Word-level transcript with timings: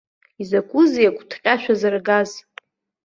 Изакәызеи 0.41 1.09
агәҭҟьа 1.09 1.55
шәазыргаз? 1.61 2.31